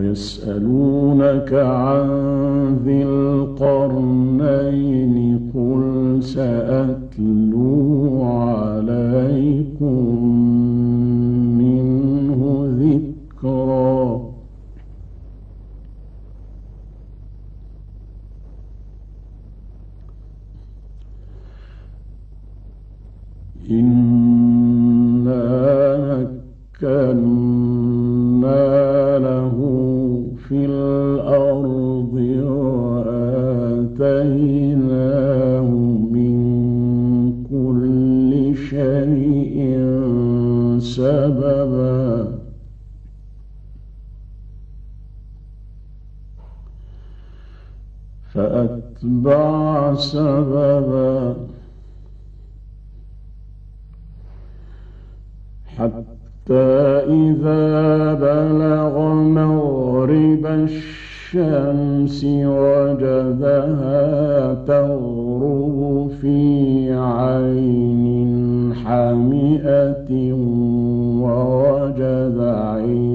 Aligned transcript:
ويسألونك 0.00 1.52
عن 1.52 2.08
ذي 2.84 3.02
القرنين 3.02 4.70
قل 5.54 5.82
سأتلو 6.22 7.70
عليكم 8.22 10.19
فأتبع 49.00 49.94
سببا 49.94 51.36
حتى 55.78 56.54
إذا 57.08 58.14
بلغ 58.14 59.14
مغرب 59.14 60.46
الشمس 60.46 62.24
وجدها 62.24 63.74
تغرب 64.54 66.10
في 66.20 66.92
عين 66.92 68.74
حمئة 68.74 70.32
ووجد 71.22 72.38
عندها 72.38 73.09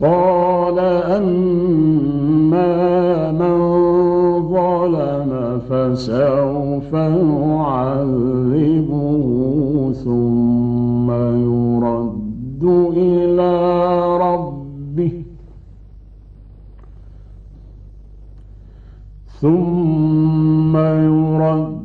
قال 0.00 0.78
أما 1.18 2.66
من 3.32 3.56
ظلم 4.48 5.60
فسوف 5.68 6.94
نعذبه 6.94 8.82
ثم 10.04 11.10
يرد 11.10 12.64
إلى 12.96 13.52
ربه 14.18 15.12
ثم 19.40 20.76
يرد 20.76 21.75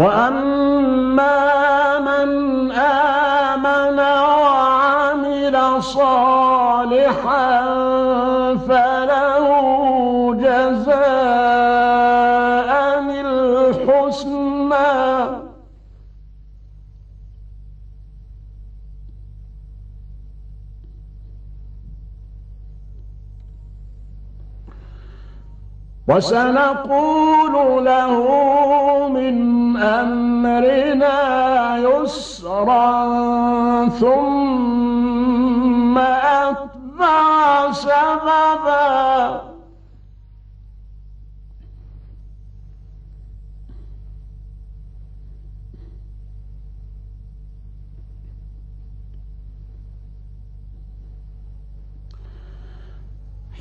وأما 0.00 1.36
من 1.98 2.72
آمن 2.72 3.98
وعمل 3.98 5.56
صالحا 5.82 7.50
فله 8.68 9.48
جزاء 10.34 11.50
الحسنى. 13.26 14.90
وسنقول 26.08 27.54
له 27.84 28.29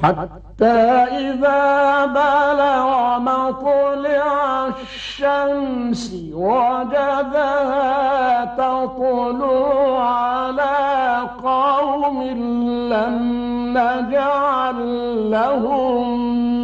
حتى 0.04 0.66
إذا 1.18 2.06
بلغ 2.06 3.20
مطلع 3.20 4.68
الشمس 4.68 6.16
وجدها 6.34 7.86
تطلع 8.46 10.04
على 10.04 11.30
قوم 11.44 12.24
لم 12.94 13.18
نجعل 13.78 14.80
لهم 15.32 16.59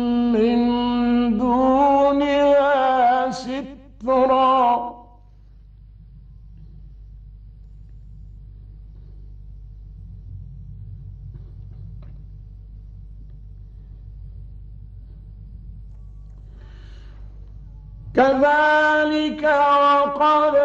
كذلك 18.16 19.44
وقد 19.44 20.56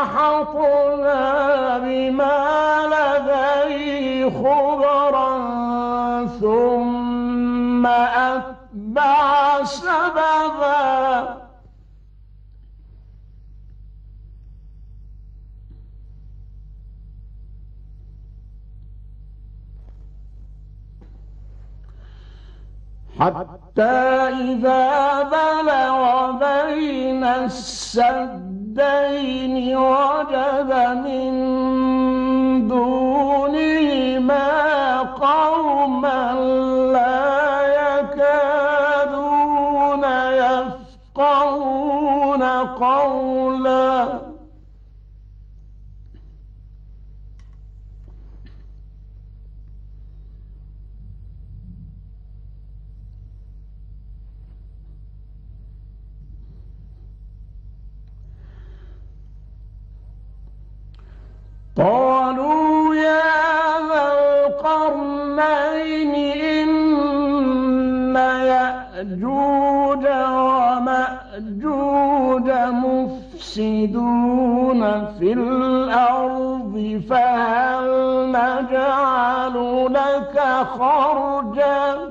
أحطنا 0.00 1.18
بما 1.78 2.38
لديه 2.86 4.30
خبرا 4.30 5.30
ثم 6.40 7.86
أتبع 7.86 9.64
سببا 9.64 10.49
حتى 23.20 23.82
إذا 24.48 25.22
بلغ 25.22 26.30
بين 26.40 27.24
السدين 27.24 28.76
وجد 29.76 30.70
من 31.04 31.34
قالوا 61.80 62.94
يا 62.94 63.22
ذا 63.88 64.04
القرنين 64.12 65.00
يأجوج 68.16 70.04
ومأجوج 70.76 71.68
مفسدون 72.84 74.00
في 75.18 75.32
الأرض 75.32 77.02
فهل 77.10 77.86
نجعل 78.28 79.56
لك 79.94 80.36
خرجاً؟ 80.78 82.09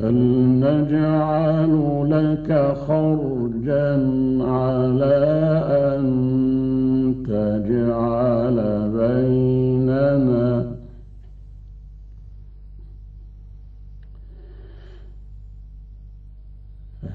هل 0.00 0.14
نجعل 0.60 1.72
لك 2.10 2.74
خرجا 2.86 3.92
على 4.44 5.16
أن 5.88 6.04
تجعل 7.26 8.58
بيننا؟ 8.98 10.66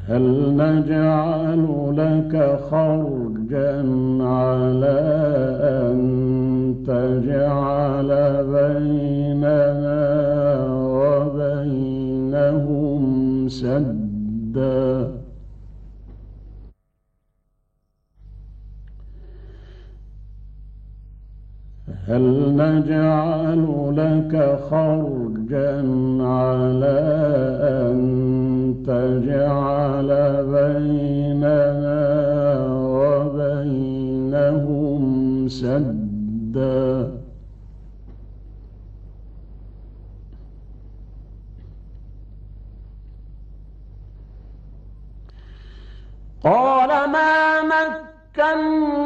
هل 0.08 0.56
نجعل 0.58 1.64
لك 1.98 2.60
خرجا 2.72 3.74
على 4.24 5.00
أن 5.62 5.98
تجعل 6.88 8.10
بيننا؟ 8.44 9.21
سدا. 13.52 15.12
هل 22.08 22.56
نجعل 22.56 23.64
لك 23.98 24.34
خرجا 24.70 25.72
على 26.24 27.00
أن 27.76 27.98
تجعل 28.88 30.10
بيننا 30.56 32.04
وبينهم 32.96 34.64
سدا؟ 35.48 37.21
قال 46.44 46.90
ما 46.90 47.62
مكني 47.62 48.98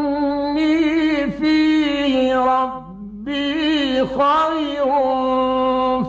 فيه 1.31 2.35
ربي 2.35 4.05
خير 4.05 4.85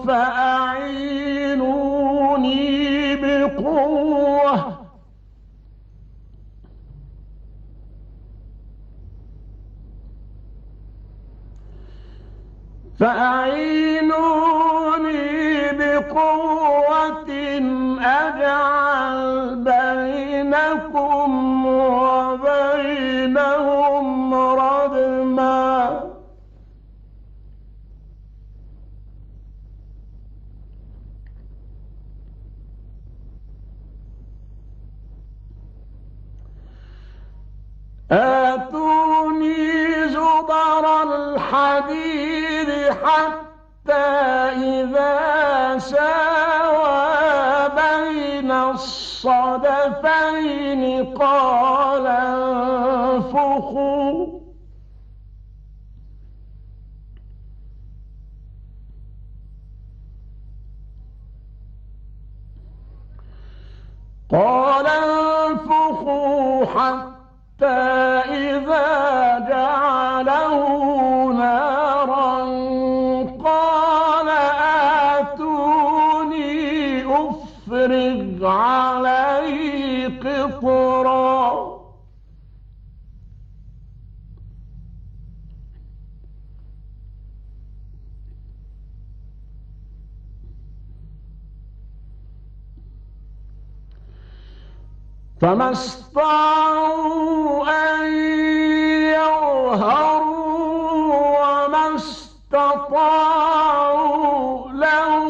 فأعينوني 0.06 1.17
بقوة. 3.17 4.76
فأعينوني 13.00 14.37
بقوة. 15.73 16.46
آتوني 38.56 40.08
زبر 40.08 40.85
الحديد 41.03 42.70
حتى 42.91 44.06
إذا 44.73 45.79
ساوى 45.79 47.06
بين 47.76 48.50
الصدفين 48.50 50.05
قال 51.14 52.06
انفخوا. 53.17 53.67
قال 64.31 64.87
انفخوا 64.87 66.67
حتى 66.67 67.16
إذا 67.62 68.96
فما 95.40 95.73
استطاعوا 95.73 97.26
أن 97.69 98.07
يظهروا 99.14 100.37
وما 101.38 101.95
استطاعوا 101.95 102.97
له 104.71 105.28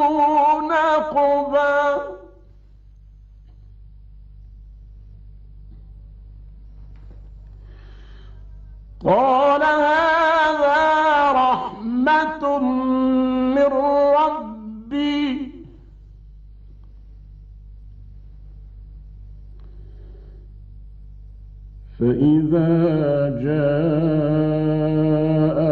نقبا. 0.60 1.76
قال 9.04 9.62
فإذا 22.06 22.70
جاء 23.42 23.58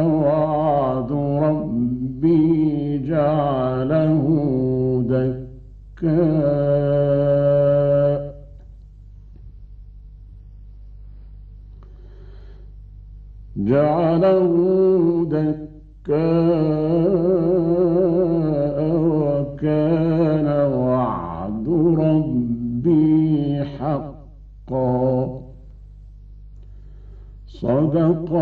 وعد 0.04 1.12
ربي 1.46 2.98
جعله 3.08 4.24
دكاء. 5.08 6.24
جعله 13.56 14.52
دكاء. 15.30 16.73
صدق 27.93 28.33